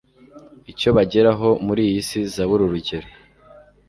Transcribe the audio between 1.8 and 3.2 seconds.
iyi si zaburi urugero